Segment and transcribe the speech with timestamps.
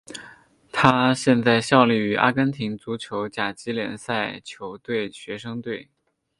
[0.71, 5.89] 他现在效力于阿根廷足球甲级联赛球队学生队。